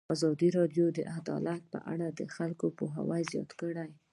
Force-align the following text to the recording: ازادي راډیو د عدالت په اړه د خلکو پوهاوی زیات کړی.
ازادي 0.15 0.49
راډیو 0.57 0.85
د 0.97 0.99
عدالت 1.17 1.61
په 1.73 1.79
اړه 1.91 2.07
د 2.19 2.21
خلکو 2.35 2.65
پوهاوی 2.77 3.21
زیات 3.31 3.49
کړی. 3.61 3.89